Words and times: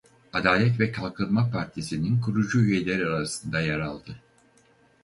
Adalet 0.33 0.79
ve 0.79 0.91
Kalkınma 0.91 1.49
Partisi'nin 1.53 2.21
kurucu 2.21 2.61
üyeleri 2.61 3.05
arasında 3.07 3.59
yer 3.61 3.79
aldı. 3.79 4.15